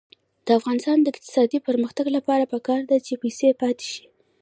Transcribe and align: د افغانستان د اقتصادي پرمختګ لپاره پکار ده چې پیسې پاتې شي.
د 0.45 0.47
افغانستان 0.59 0.97
د 1.01 1.05
اقتصادي 1.13 1.59
پرمختګ 1.67 2.05
لپاره 2.17 2.49
پکار 2.53 2.81
ده 2.89 2.97
چې 3.05 3.13
پیسې 3.23 3.49
پاتې 3.61 3.85
شي. 3.93 4.05